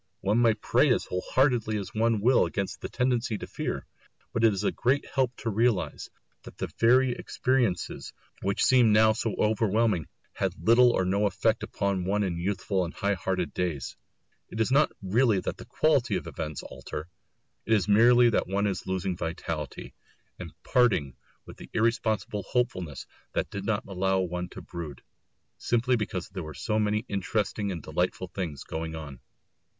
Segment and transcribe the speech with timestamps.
[0.21, 3.85] One may pray as whole heartedly as one will against the tendency to fear;
[4.33, 6.09] but it is a great help to realise
[6.41, 8.11] that the very experiences
[8.41, 12.95] which seem now so overwhelming had little or no effect upon one in youthful and
[12.95, 13.95] high hearted days.
[14.49, 17.07] It is not really that the quality of events alter;
[17.67, 19.93] it is merely that one is losing vitality,
[20.39, 21.15] and parting
[21.45, 25.03] with the irresponsible hopefulness that did not allow one to brood,
[25.59, 29.19] simply because there were so many other interesting and delightful things going on.